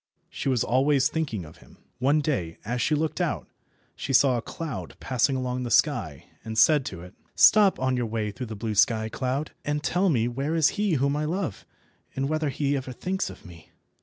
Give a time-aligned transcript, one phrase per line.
[0.31, 1.77] She was always thinking of him.
[1.99, 3.47] One day, as she looked out,
[3.95, 8.07] she saw a cloud passing along the sky, and said to it— "Stop on your
[8.07, 11.67] way through the blue sky, cloud, and tell me where is he whom I love,
[12.15, 13.73] and whether he ever thinks of me."